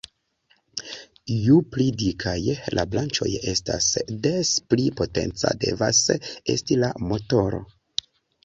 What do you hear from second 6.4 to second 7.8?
esti la motoro.